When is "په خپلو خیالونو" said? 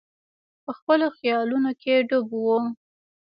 0.63-1.71